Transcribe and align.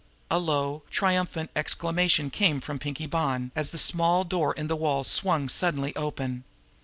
A 0.31 0.39
low, 0.39 0.81
triumphant 0.89 1.51
exclamation 1.55 2.31
came 2.31 2.59
from 2.59 2.79
Pinkie 2.79 3.05
Bonn, 3.05 3.51
as 3.55 3.69
the 3.69 3.77
small 3.77 4.23
door 4.23 4.51
in 4.53 4.65
the 4.65 4.75
wall 4.75 5.03
swung 5.03 5.47
suddenly 5.47 5.95
open. 5.95 6.43